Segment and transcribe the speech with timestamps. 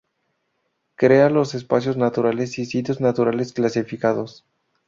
[0.95, 4.43] Crea los espacios naturales y sitios naturales clasificados.